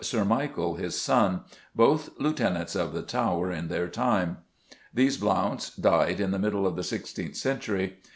[0.03, 1.41] PETER AD VINCULA, TOWER GREEN] Michael, his son,
[1.75, 4.37] both Lieutenants of the Tower in their time.
[4.91, 7.99] These Blounts died in the middle of the sixteenth century.